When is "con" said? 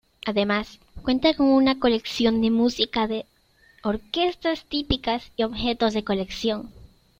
1.35-1.45